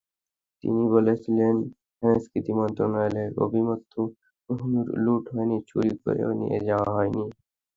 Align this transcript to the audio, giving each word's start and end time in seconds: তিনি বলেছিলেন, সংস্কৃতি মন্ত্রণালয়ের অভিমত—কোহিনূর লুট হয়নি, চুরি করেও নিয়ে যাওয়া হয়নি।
তিনি 0.63 0.83
বলেছিলেন, 0.95 1.55
সংস্কৃতি 1.97 2.51
মন্ত্রণালয়ের 2.59 3.31
অভিমত—কোহিনূর 3.45 4.87
লুট 5.03 5.23
হয়নি, 5.33 5.57
চুরি 5.69 5.93
করেও 6.03 6.31
নিয়ে 6.39 6.59
যাওয়া 6.67 6.89
হয়নি। 6.95 7.23